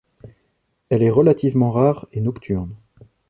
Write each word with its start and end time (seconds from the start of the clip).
Elle 0.89 1.03
est 1.03 1.11
relativement 1.11 1.69
rare, 1.69 2.07
et 2.11 2.21
nocturne. 2.21 2.73